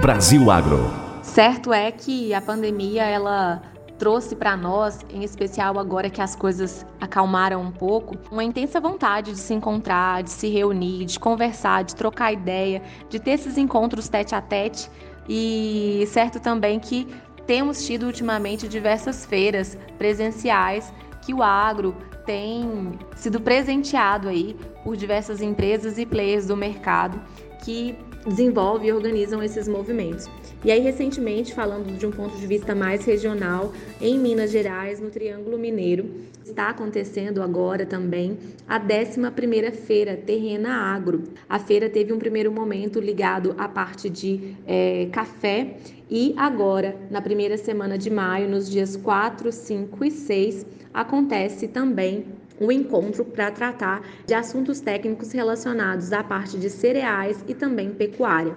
Brasil 0.00 0.50
Agro. 0.50 0.90
Certo 1.22 1.72
é 1.72 1.90
que 1.92 2.34
a 2.34 2.40
pandemia 2.40 3.04
ela 3.04 3.62
trouxe 3.96 4.34
para 4.34 4.56
nós, 4.56 4.98
em 5.08 5.22
especial 5.22 5.78
agora 5.78 6.10
que 6.10 6.20
as 6.20 6.34
coisas 6.34 6.84
acalmaram 7.00 7.62
um 7.62 7.70
pouco, 7.70 8.16
uma 8.30 8.42
intensa 8.42 8.80
vontade 8.80 9.30
de 9.30 9.38
se 9.38 9.54
encontrar, 9.54 10.24
de 10.24 10.30
se 10.30 10.48
reunir, 10.48 11.04
de 11.04 11.18
conversar, 11.18 11.84
de 11.84 11.94
trocar 11.94 12.32
ideia, 12.32 12.82
de 13.08 13.20
ter 13.20 13.32
esses 13.32 13.56
encontros 13.56 14.08
tete 14.08 14.34
a 14.34 14.40
tete. 14.40 14.90
E 15.28 16.04
certo 16.08 16.40
também 16.40 16.80
que 16.80 17.06
temos 17.46 17.86
tido 17.86 18.06
ultimamente 18.06 18.66
diversas 18.66 19.24
feiras 19.24 19.78
presenciais 19.96 20.92
que 21.22 21.32
o 21.32 21.42
agro 21.42 21.94
tem 22.26 22.98
sido 23.14 23.40
presenteado 23.40 24.28
aí 24.28 24.56
por 24.82 24.96
diversas 24.96 25.40
empresas 25.40 25.98
e 25.98 26.04
players 26.04 26.46
do 26.46 26.56
mercado 26.56 27.20
que 27.64 27.96
desenvolvem 28.26 28.88
e 28.88 28.92
organizam 28.92 29.42
esses 29.42 29.68
movimentos. 29.68 30.28
E 30.64 30.70
aí, 30.70 30.80
recentemente, 30.80 31.52
falando 31.54 31.96
de 31.96 32.06
um 32.06 32.10
ponto 32.10 32.36
de 32.36 32.46
vista 32.46 32.74
mais 32.74 33.04
regional, 33.04 33.72
em 34.00 34.18
Minas 34.18 34.50
Gerais, 34.50 35.00
no 35.00 35.10
Triângulo 35.10 35.58
Mineiro, 35.58 36.10
está 36.44 36.70
acontecendo 36.70 37.42
agora 37.42 37.84
também 37.84 38.38
a 38.66 38.80
11ª 38.80 39.72
Feira 39.72 40.16
Terrena 40.16 40.70
Agro. 40.70 41.24
A 41.48 41.58
feira 41.58 41.88
teve 41.90 42.12
um 42.12 42.18
primeiro 42.18 42.50
momento 42.50 43.00
ligado 43.00 43.54
à 43.58 43.68
parte 43.68 44.08
de 44.08 44.54
é, 44.66 45.08
café 45.12 45.76
e 46.10 46.34
agora, 46.36 46.96
na 47.10 47.20
primeira 47.20 47.56
semana 47.56 47.98
de 47.98 48.10
maio, 48.10 48.48
nos 48.48 48.70
dias 48.70 48.96
4, 48.96 49.50
5 49.50 50.04
e 50.04 50.10
6, 50.10 50.66
acontece 50.92 51.66
também 51.66 52.26
um 52.60 52.70
encontro 52.70 53.24
para 53.24 53.50
tratar 53.50 54.02
de 54.26 54.34
assuntos 54.34 54.80
técnicos 54.80 55.32
relacionados 55.32 56.12
à 56.12 56.22
parte 56.22 56.58
de 56.58 56.70
cereais 56.70 57.44
e 57.48 57.54
também 57.54 57.90
pecuária. 57.90 58.56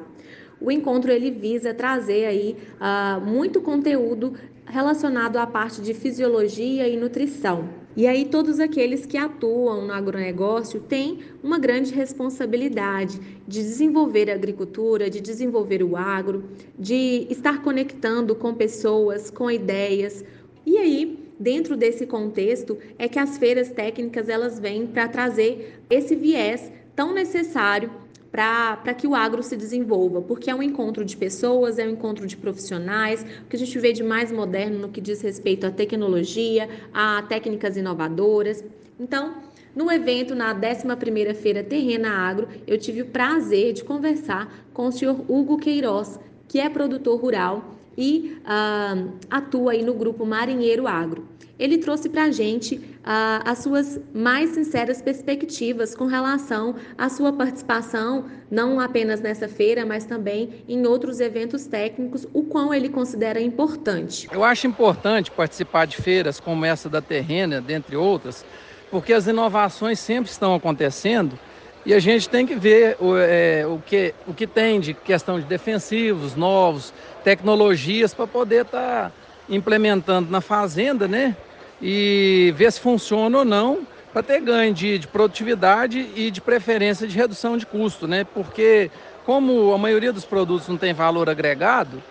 O 0.60 0.72
encontro 0.72 1.12
ele 1.12 1.32
visa 1.32 1.74
trazer 1.74 2.26
aí 2.26 2.58
uh, 2.80 3.22
muito 3.22 3.62
conteúdo 3.62 4.34
relacionado 4.66 5.38
à 5.38 5.48
parte 5.48 5.82
de 5.82 5.94
fisiologia 5.94 6.88
e 6.88 6.98
nutrição. 6.98 7.70
E 7.96 8.06
aí 8.06 8.26
todos 8.26 8.60
aqueles 8.60 9.06
que 9.06 9.18
atuam 9.18 9.88
no 9.88 9.94
agronegócio 9.94 10.80
têm 10.82 11.20
uma 11.42 11.58
grande 11.58 11.94
responsabilidade 11.94 13.20
de 13.48 13.60
desenvolver 13.60 14.30
a 14.30 14.36
agricultura, 14.36 15.10
de 15.10 15.20
desenvolver 15.20 15.82
o 15.82 15.96
agro, 15.96 16.44
de 16.78 17.26
estar 17.30 17.64
conectando 17.64 18.36
com 18.36 18.54
pessoas, 18.54 19.32
com 19.32 19.50
ideias. 19.50 20.24
E 20.66 20.78
aí 20.78 21.27
dentro 21.40 21.76
desse 21.76 22.06
contexto 22.06 22.78
é 22.98 23.08
que 23.08 23.20
as 23.20 23.38
feiras 23.38 23.70
técnicas 23.70 24.30
elas 24.30 24.60
vêm 24.60 24.88
para 24.88 25.08
trazer 25.08 25.82
esse 25.90 26.16
viés 26.16 26.72
tão 26.96 27.14
necessário 27.14 27.92
para 28.32 28.94
que 28.94 29.08
o 29.08 29.16
agro 29.16 29.42
se 29.42 29.56
desenvolva, 29.56 30.22
porque 30.22 30.50
é 30.50 30.56
um 30.56 30.62
encontro 30.62 31.04
de 31.04 31.18
pessoas, 31.18 31.80
é 31.80 31.86
um 31.86 31.92
encontro 31.92 32.28
de 32.28 32.38
profissionais, 32.38 33.26
o 33.44 33.50
que 33.50 33.56
a 33.56 33.60
gente 33.60 33.80
vê 33.80 33.92
de 33.92 34.04
mais 34.04 34.32
moderno 34.32 34.80
no 34.80 34.90
que 34.90 35.02
diz 35.02 35.22
respeito 35.22 35.66
à 35.66 35.72
tecnologia, 35.72 36.70
a 36.94 37.24
técnicas 37.24 37.78
inovadoras. 37.78 38.64
Então, 39.00 39.36
no 39.76 39.92
evento, 39.92 40.36
na 40.36 40.54
11ª 40.54 41.34
Feira 41.34 41.64
Terrena 41.64 42.10
Agro, 42.10 42.48
eu 42.68 42.78
tive 42.78 43.02
o 43.02 43.06
prazer 43.06 43.74
de 43.74 43.84
conversar 43.84 44.66
com 44.74 44.88
o 44.88 44.92
senhor 44.92 45.20
Hugo 45.28 45.58
Queiroz, 45.58 46.20
que 46.48 46.60
é 46.60 46.70
produtor 46.70 47.20
rural 47.20 47.77
e 47.98 48.38
uh, 48.42 49.12
atua 49.30 49.72
aí 49.72 49.84
no 49.84 49.94
grupo 49.94 50.26
Marinheiro 50.26 50.88
Agro. 50.88 51.28
Ele 51.60 51.80
trouxe 51.80 52.08
para 52.08 52.26
a 52.26 52.32
gente 52.32 52.76
uh, 52.76 53.42
as 53.44 53.60
suas 53.60 54.00
mais 54.14 54.52
sinceras 54.52 55.02
perspectivas 55.02 55.96
com 55.96 56.06
relação 56.06 56.76
à 56.96 57.10
sua 57.10 57.34
participação, 57.34 58.26
não 58.52 58.80
apenas 58.80 59.22
nessa 59.22 59.48
feira, 59.48 59.84
mas 59.84 60.06
também 60.06 60.64
em 60.70 60.86
outros 60.86 61.20
eventos 61.20 61.66
técnicos, 61.66 62.28
o 62.32 62.44
quão 62.44 62.72
ele 62.72 62.90
considera 62.90 63.42
importante. 63.42 64.30
Eu 64.32 64.44
acho 64.44 64.68
importante 64.68 65.32
participar 65.32 65.88
de 65.88 65.98
feiras 65.98 66.40
como 66.40 66.64
essa 66.64 66.88
da 66.88 67.02
Terrena, 67.02 67.60
dentre 67.60 67.96
outras, 67.96 68.46
porque 68.92 69.12
as 69.12 69.26
inovações 69.26 70.00
sempre 70.00 70.30
estão 70.30 70.54
acontecendo 70.54 71.40
e 71.88 71.94
a 71.94 72.00
gente 72.00 72.28
tem 72.28 72.46
que 72.46 72.54
ver 72.54 72.98
o, 73.00 73.16
é, 73.16 73.66
o, 73.66 73.80
que, 73.80 74.14
o 74.28 74.34
que 74.34 74.46
tem 74.46 74.78
de 74.78 74.94
questão 74.94 75.40
de 75.40 75.46
defensivos 75.46 76.36
novos, 76.36 76.94
tecnologias 77.24 78.14
para 78.14 78.28
poder 78.28 78.66
estar 78.66 79.06
tá 79.06 79.12
implementando 79.48 80.30
na 80.30 80.42
fazenda, 80.42 81.08
né? 81.08 81.34
E 81.82 82.54
ver 82.58 82.74
se 82.74 82.82
funciona 82.82 83.38
ou 83.38 83.46
não 83.46 83.88
para 84.12 84.22
ter 84.22 84.42
ganho 84.42 84.74
de, 84.74 85.00
de, 85.00 85.08
produtividade 85.08 86.10
e 86.14 86.30
de 86.30 86.42
preferência 86.42 87.08
de 87.08 87.16
redução 87.16 87.58
de 87.58 87.66
custo, 87.66 88.06
né? 88.06 88.28
Porque 88.34 88.92
como 89.26 89.74
a 89.74 89.78
maioria 89.78 90.12
dos 90.12 90.26
produtos 90.26 90.68
não 90.68 90.76
tem 90.76 90.94
valor 90.94 91.30
agregado, 91.30 92.04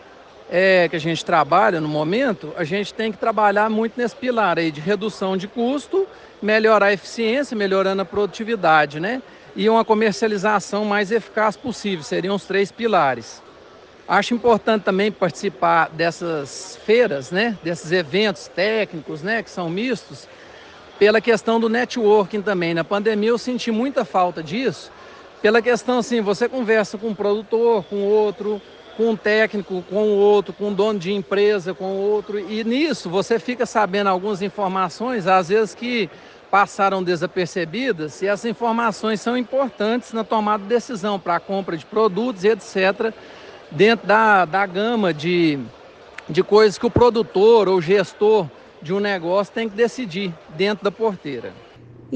é, 0.50 0.88
que 0.88 0.96
a 0.96 1.00
gente 1.00 1.24
trabalha 1.24 1.80
no 1.80 1.88
momento, 1.88 2.52
a 2.56 2.64
gente 2.64 2.94
tem 2.94 3.10
que 3.10 3.18
trabalhar 3.18 3.68
muito 3.68 3.94
nesse 3.96 4.14
pilar 4.14 4.58
aí 4.58 4.70
de 4.70 4.80
redução 4.80 5.36
de 5.36 5.48
custo, 5.48 6.06
melhorar 6.40 6.86
a 6.86 6.92
eficiência, 6.92 7.56
melhorando 7.56 8.02
a 8.02 8.04
produtividade, 8.04 9.00
né? 9.00 9.22
e 9.56 9.70
uma 9.70 9.84
comercialização 9.84 10.84
mais 10.84 11.10
eficaz 11.10 11.56
possível. 11.56 12.04
Seriam 12.04 12.34
os 12.34 12.44
três 12.44 12.70
pilares. 12.70 13.42
Acho 14.06 14.34
importante 14.34 14.84
também 14.84 15.10
participar 15.10 15.88
dessas 15.88 16.78
feiras, 16.84 17.32
né, 17.32 17.58
desses 17.64 17.90
eventos 17.90 18.46
técnicos, 18.46 19.22
né, 19.22 19.42
que 19.42 19.50
são 19.50 19.68
mistos, 19.68 20.28
pela 20.96 21.20
questão 21.20 21.58
do 21.58 21.68
networking 21.68 22.40
também. 22.40 22.72
Na 22.72 22.84
pandemia 22.84 23.30
eu 23.30 23.38
senti 23.38 23.72
muita 23.72 24.04
falta 24.04 24.42
disso, 24.42 24.92
pela 25.42 25.60
questão 25.60 25.98
assim, 25.98 26.20
você 26.20 26.48
conversa 26.48 26.96
com 26.96 27.08
um 27.08 27.14
produtor, 27.14 27.82
com 27.84 28.04
outro, 28.04 28.62
com 28.96 29.10
um 29.10 29.16
técnico, 29.16 29.84
com 29.90 30.08
outro, 30.08 30.52
com 30.52 30.68
um 30.68 30.72
dono 30.72 30.98
de 30.98 31.12
empresa, 31.12 31.74
com 31.74 31.96
outro, 31.96 32.38
e 32.38 32.64
nisso 32.64 33.10
você 33.10 33.38
fica 33.38 33.66
sabendo 33.66 34.08
algumas 34.08 34.40
informações, 34.42 35.26
às 35.26 35.48
vezes 35.48 35.74
que 35.74 36.08
passaram 36.50 37.02
desapercebidas 37.02 38.22
e 38.22 38.26
essas 38.26 38.46
informações 38.46 39.20
são 39.20 39.36
importantes 39.36 40.12
na 40.12 40.24
tomada 40.24 40.62
de 40.62 40.68
decisão 40.68 41.18
para 41.18 41.36
a 41.36 41.40
compra 41.40 41.76
de 41.76 41.84
produtos 41.84 42.44
e 42.44 42.48
etc., 42.48 43.12
dentro 43.70 44.06
da, 44.06 44.44
da 44.44 44.64
gama 44.64 45.12
de, 45.12 45.58
de 46.28 46.42
coisas 46.42 46.78
que 46.78 46.86
o 46.86 46.90
produtor 46.90 47.68
ou 47.68 47.82
gestor 47.82 48.46
de 48.80 48.94
um 48.94 49.00
negócio 49.00 49.52
tem 49.52 49.68
que 49.68 49.74
decidir 49.74 50.32
dentro 50.50 50.84
da 50.84 50.90
porteira. 50.90 51.52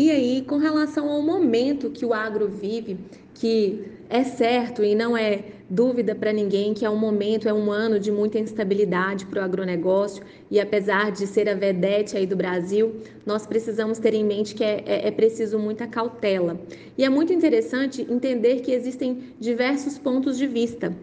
E 0.02 0.10
aí, 0.10 0.42
com 0.46 0.56
relação 0.56 1.10
ao 1.10 1.20
momento 1.20 1.90
que 1.90 2.06
o 2.06 2.14
agro 2.14 2.48
vive, 2.48 2.96
que 3.34 3.84
é 4.08 4.24
certo 4.24 4.82
e 4.82 4.94
não 4.94 5.14
é 5.14 5.44
dúvida 5.68 6.14
para 6.14 6.32
ninguém 6.32 6.72
que 6.72 6.86
é 6.86 6.88
um 6.88 6.96
momento, 6.96 7.46
é 7.46 7.52
um 7.52 7.70
ano 7.70 8.00
de 8.00 8.10
muita 8.10 8.38
instabilidade 8.38 9.26
para 9.26 9.42
o 9.42 9.44
agronegócio 9.44 10.24
e 10.50 10.58
apesar 10.58 11.12
de 11.12 11.26
ser 11.26 11.50
a 11.50 11.54
vedete 11.54 12.16
aí 12.16 12.26
do 12.26 12.34
Brasil, 12.34 12.96
nós 13.26 13.46
precisamos 13.46 13.98
ter 13.98 14.14
em 14.14 14.24
mente 14.24 14.54
que 14.54 14.64
é, 14.64 14.82
é, 14.86 15.08
é 15.08 15.10
preciso 15.10 15.58
muita 15.58 15.86
cautela. 15.86 16.58
E 16.96 17.04
é 17.04 17.10
muito 17.10 17.34
interessante 17.34 18.00
entender 18.08 18.60
que 18.62 18.72
existem 18.72 19.34
diversos 19.38 19.98
pontos 19.98 20.38
de 20.38 20.46
vista. 20.46 20.96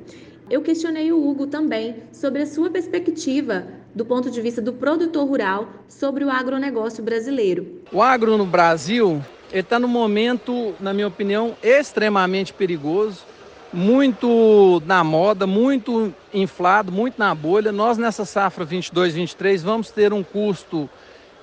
Eu 0.50 0.64
questionei 0.64 1.12
o 1.12 1.24
Hugo 1.24 1.46
também 1.46 1.98
sobre 2.12 2.42
a 2.42 2.48
sua 2.48 2.72
perspectiva 2.72 3.77
do 3.98 4.06
ponto 4.06 4.30
de 4.30 4.40
vista 4.40 4.62
do 4.62 4.72
produtor 4.72 5.28
rural 5.28 5.68
sobre 5.90 6.24
o 6.24 6.30
agronegócio 6.30 7.04
brasileiro. 7.04 7.82
O 7.92 8.00
agro 8.00 8.38
no 8.38 8.46
Brasil 8.46 9.24
está 9.52 9.80
no 9.80 9.88
momento, 9.88 10.76
na 10.80 10.94
minha 10.94 11.08
opinião, 11.08 11.56
extremamente 11.64 12.54
perigoso, 12.54 13.26
muito 13.74 14.82
na 14.86 15.04
moda, 15.04 15.48
muito 15.48 16.14
inflado, 16.32 16.92
muito 16.92 17.16
na 17.18 17.34
bolha. 17.34 17.72
Nós 17.72 17.98
nessa 17.98 18.24
safra 18.24 18.64
22-23 18.68 19.62
vamos 19.62 19.90
ter 19.90 20.14
um 20.14 20.22
custo 20.22 20.88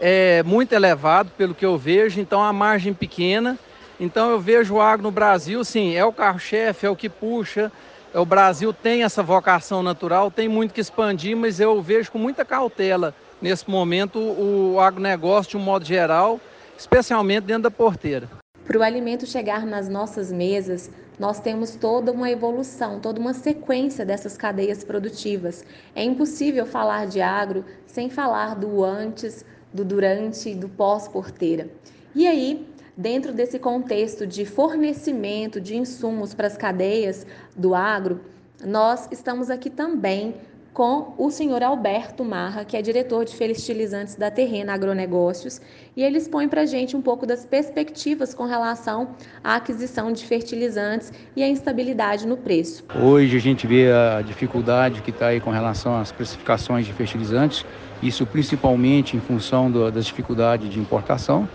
é, 0.01 0.41
muito 0.45 0.73
elevado, 0.73 1.33
pelo 1.37 1.57
que 1.57 1.67
eu 1.67 1.77
vejo, 1.77 2.21
então 2.21 2.41
a 2.41 2.53
margem 2.53 2.95
pequena. 2.95 3.59
Então 3.99 4.31
eu 4.31 4.39
vejo 4.39 4.75
o 4.75 4.81
agro 4.81 5.03
no 5.03 5.11
Brasil, 5.11 5.65
sim, 5.65 5.97
é 5.97 6.05
o 6.05 6.13
carro-chefe, 6.13 6.87
é 6.87 6.91
o 6.91 6.95
que 6.95 7.09
puxa, 7.09 7.73
o 8.15 8.25
Brasil 8.25 8.73
tem 8.73 9.03
essa 9.03 9.23
vocação 9.23 9.83
natural, 9.83 10.31
tem 10.31 10.49
muito 10.49 10.73
que 10.73 10.81
expandir, 10.81 11.37
mas 11.37 11.59
eu 11.59 11.83
vejo 11.83 12.13
com 12.13 12.19
muita 12.19 12.45
cautela 12.45 13.13
nesse 13.43 13.69
momento 13.69 14.19
o 14.19 14.79
agronegócio 14.79 15.51
de 15.51 15.57
um 15.57 15.61
modo 15.61 15.85
geral, 15.85 16.41
especialmente 16.79 17.45
dentro 17.45 17.65
da 17.65 17.71
porteira. 17.71 18.29
Para 18.65 18.79
o 18.79 18.83
alimento 18.83 19.27
chegar 19.27 19.67
nas 19.67 19.89
nossas 19.89 20.33
mesas, 20.33 20.91
nós 21.19 21.41
temos 21.41 21.75
toda 21.75 22.13
uma 22.13 22.31
evolução, 22.31 23.01
toda 23.01 23.21
uma 23.21 23.35
sequência 23.35 24.07
dessas 24.07 24.37
cadeias 24.37 24.83
produtivas. 24.83 25.65
É 25.95 26.03
impossível 26.03 26.65
falar 26.65 27.07
de 27.07 27.21
agro 27.21 27.65
sem 27.87 28.09
falar 28.09 28.55
do 28.55 28.83
antes, 28.83 29.45
do 29.73 29.85
durante 29.85 30.51
e 30.51 30.55
do 30.55 30.69
pós-porteira. 30.69 31.69
E 32.15 32.27
aí, 32.27 32.67
dentro 32.97 33.33
desse 33.33 33.59
contexto 33.59 34.27
de 34.27 34.45
fornecimento 34.45 35.61
de 35.61 35.77
insumos 35.77 36.35
para 36.35 36.47
as 36.47 36.57
cadeias 36.57 37.27
do 37.57 37.75
agro, 37.75 38.21
nós 38.65 39.09
estamos 39.11 39.51
aqui 39.51 39.69
também 39.69 40.35
com 40.75 41.15
o 41.17 41.31
senhor 41.31 41.63
Alberto 41.63 42.25
Marra, 42.25 42.65
que 42.65 42.77
é 42.77 42.83
diretor 42.83 43.25
de 43.25 43.37
fertilizantes 43.37 44.17
da 44.17 44.29
Terrena 44.29 44.75
Agronegócios, 44.75 45.61
e 45.97 46.03
ele 46.03 46.19
expõe 46.19 46.49
para 46.49 46.63
a 46.63 46.67
gente 46.67 46.97
um 46.97 47.01
pouco 47.01 47.25
das 47.25 47.47
perspectivas 47.47 48.35
com 48.35 48.45
relação 48.45 49.11
à 49.43 49.55
aquisição 49.55 50.11
de 50.11 50.25
fertilizantes 50.27 51.13
e 51.37 51.45
a 51.45 51.49
instabilidade 51.49 52.27
no 52.27 52.37
preço. 52.37 52.85
Hoje 53.01 53.37
a 53.37 53.41
gente 53.41 53.69
vê 53.69 53.93
a 53.93 54.21
dificuldade 54.21 55.01
que 55.01 55.11
está 55.11 55.29
aí 55.29 55.41
com 55.41 55.51
relação 55.51 55.97
às 55.97 56.11
precificações 56.11 56.85
de 56.85 56.93
fertilizantes, 56.93 57.65
isso 58.03 58.27
principalmente 58.27 59.17
em 59.17 59.21
função 59.21 59.71
do, 59.71 59.89
das 59.93 60.07
dificuldades 60.07 60.69
de 60.69 60.81
importação. 60.81 61.49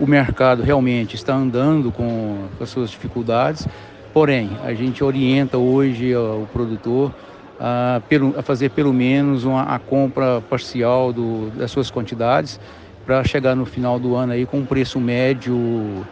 O 0.00 0.06
mercado 0.06 0.62
realmente 0.62 1.14
está 1.14 1.34
andando 1.34 1.92
com 1.92 2.46
as 2.58 2.70
suas 2.70 2.90
dificuldades, 2.90 3.68
porém 4.14 4.50
a 4.64 4.72
gente 4.72 5.04
orienta 5.04 5.58
hoje 5.58 6.16
o 6.16 6.48
produtor 6.50 7.14
a, 7.60 8.00
a 8.38 8.42
fazer 8.42 8.70
pelo 8.70 8.94
menos 8.94 9.44
uma, 9.44 9.62
a 9.62 9.78
compra 9.78 10.40
parcial 10.40 11.12
do, 11.12 11.50
das 11.50 11.70
suas 11.70 11.90
quantidades 11.90 12.58
para 13.04 13.22
chegar 13.24 13.54
no 13.54 13.66
final 13.66 13.98
do 13.98 14.14
ano 14.14 14.32
aí 14.32 14.46
com 14.46 14.60
um 14.60 14.64
preço 14.64 14.98
médio 14.98 16.06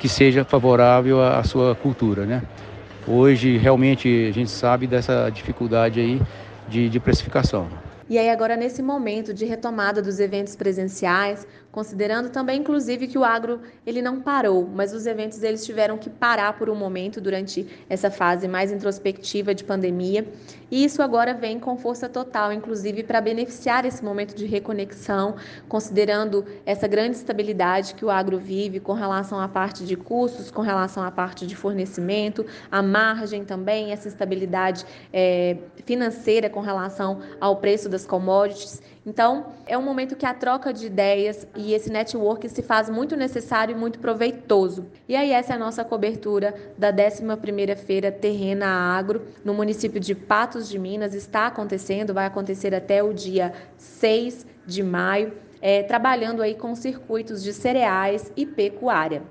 que 0.00 0.08
seja 0.08 0.44
favorável 0.44 1.22
à, 1.22 1.38
à 1.38 1.44
sua 1.44 1.76
cultura, 1.76 2.26
né? 2.26 2.42
Hoje 3.06 3.56
realmente 3.56 4.28
a 4.28 4.32
gente 4.32 4.50
sabe 4.50 4.88
dessa 4.88 5.30
dificuldade 5.30 6.00
aí 6.00 6.20
de, 6.68 6.88
de 6.88 6.98
precificação. 6.98 7.68
E 8.08 8.18
aí 8.18 8.28
agora 8.28 8.56
nesse 8.56 8.82
momento 8.82 9.32
de 9.32 9.44
retomada 9.44 10.02
dos 10.02 10.18
eventos 10.18 10.56
presenciais, 10.56 11.46
considerando 11.72 12.30
também 12.30 12.60
inclusive 12.60 13.06
que 13.06 13.18
o 13.18 13.24
agro 13.24 13.60
ele 13.86 14.02
não 14.02 14.20
parou, 14.20 14.66
mas 14.66 14.92
os 14.92 15.06
eventos 15.06 15.42
eles 15.42 15.64
tiveram 15.64 15.96
que 15.96 16.10
parar 16.10 16.58
por 16.58 16.68
um 16.68 16.74
momento 16.74 17.20
durante 17.20 17.66
essa 17.88 18.10
fase 18.10 18.48
mais 18.48 18.72
introspectiva 18.72 19.54
de 19.54 19.64
pandemia, 19.64 20.26
e 20.70 20.84
isso 20.84 21.02
agora 21.02 21.34
vem 21.34 21.58
com 21.58 21.76
força 21.76 22.08
total, 22.08 22.52
inclusive 22.52 23.02
para 23.02 23.20
beneficiar 23.20 23.84
esse 23.84 24.04
momento 24.04 24.34
de 24.34 24.46
reconexão, 24.46 25.36
considerando 25.68 26.44
essa 26.64 26.86
grande 26.86 27.16
estabilidade 27.16 27.94
que 27.94 28.04
o 28.04 28.10
agro 28.10 28.38
vive 28.38 28.78
com 28.78 28.92
relação 28.92 29.40
à 29.40 29.48
parte 29.48 29.84
de 29.84 29.96
custos, 29.96 30.50
com 30.50 30.62
relação 30.62 31.02
à 31.02 31.10
parte 31.10 31.46
de 31.46 31.56
fornecimento, 31.56 32.46
a 32.70 32.82
margem 32.82 33.44
também, 33.44 33.92
essa 33.92 34.08
estabilidade 34.08 34.84
é, 35.12 35.56
financeira 35.84 36.48
com 36.48 36.60
relação 36.60 37.20
ao 37.40 37.56
preço 37.56 37.88
das 37.88 38.06
commodities. 38.06 38.80
Então, 39.04 39.46
é 39.66 39.78
um 39.78 39.82
momento 39.82 40.14
que 40.14 40.26
a 40.26 40.34
troca 40.34 40.72
de 40.72 40.86
ideias 40.86 41.46
e 41.56 41.72
esse 41.72 41.90
network 41.90 42.46
se 42.48 42.62
faz 42.62 42.90
muito 42.90 43.16
necessário 43.16 43.74
e 43.74 43.78
muito 43.78 43.98
proveitoso. 43.98 44.86
E 45.08 45.16
aí 45.16 45.30
essa 45.30 45.54
é 45.54 45.56
a 45.56 45.58
nossa 45.58 45.82
cobertura 45.82 46.54
da 46.76 46.92
11ª 46.92 47.76
Feira 47.76 48.12
Terrena 48.12 48.66
Agro 48.66 49.22
no 49.42 49.54
município 49.54 49.98
de 49.98 50.14
Patos 50.14 50.68
de 50.68 50.78
Minas. 50.78 51.14
Está 51.14 51.46
acontecendo, 51.46 52.12
vai 52.12 52.26
acontecer 52.26 52.74
até 52.74 53.02
o 53.02 53.14
dia 53.14 53.52
6 53.78 54.46
de 54.66 54.82
maio, 54.82 55.32
é, 55.62 55.82
trabalhando 55.82 56.42
aí 56.42 56.54
com 56.54 56.74
circuitos 56.74 57.42
de 57.42 57.54
cereais 57.54 58.30
e 58.36 58.44
pecuária. 58.44 59.22